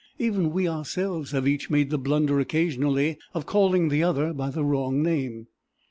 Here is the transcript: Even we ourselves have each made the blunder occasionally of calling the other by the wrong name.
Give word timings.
Even 0.17 0.49
we 0.51 0.67
ourselves 0.67 1.29
have 1.29 1.47
each 1.47 1.69
made 1.69 1.91
the 1.91 1.97
blunder 1.99 2.39
occasionally 2.39 3.19
of 3.35 3.45
calling 3.45 3.89
the 3.89 4.01
other 4.01 4.33
by 4.33 4.49
the 4.49 4.65
wrong 4.65 5.03
name. 5.03 5.45